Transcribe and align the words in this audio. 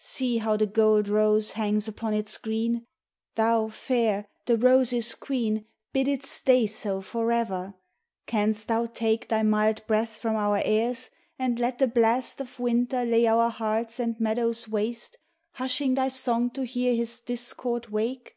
See 0.00 0.38
how 0.38 0.56
the 0.56 0.66
gold 0.66 1.06
rose 1.06 1.52
hangs 1.52 1.86
upon 1.86 2.12
its 2.12 2.36
green, 2.36 2.84
Thou, 3.36 3.68
fair, 3.68 4.26
the 4.46 4.56
roses' 4.56 5.14
queen, 5.14 5.58
c 5.58 5.60
34 5.60 5.66
ROSE 5.66 5.66
TIDE 5.68 5.92
Bid 6.04 6.08
it 6.08 6.24
stay 6.26 6.66
so 6.66 7.00
for 7.00 7.30
ever. 7.30 7.74
Canst 8.26 8.66
thou 8.66 8.86
take 8.86 9.28
Thy 9.28 9.44
mild 9.44 9.86
breath 9.86 10.16
from 10.16 10.34
our 10.34 10.60
airs 10.64 11.10
and 11.38 11.60
let 11.60 11.78
the 11.78 11.86
blast 11.86 12.40
Of 12.40 12.58
winter 12.58 13.04
lay 13.04 13.24
our 13.28 13.50
hearts 13.50 14.00
and 14.00 14.18
meadows 14.18 14.66
waste, 14.68 15.16
Hushing 15.52 15.94
thy 15.94 16.08
song 16.08 16.50
to 16.54 16.64
hear 16.64 16.96
his 16.96 17.20
discord 17.20 17.86
wake? 17.88 18.34